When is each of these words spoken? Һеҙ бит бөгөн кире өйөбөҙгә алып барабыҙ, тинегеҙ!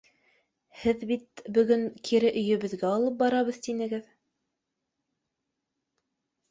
Һеҙ 0.83 1.03
бит 1.11 1.43
бөгөн 1.57 1.83
кире 2.09 2.31
өйөбөҙгә 2.41 2.91
алып 2.95 3.21
барабыҙ, 3.21 3.61
тинегеҙ! 3.69 4.09